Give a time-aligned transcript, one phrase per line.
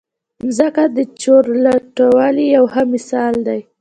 [0.45, 3.59] مځکه د چورلټوالي یو ښه مثال دی.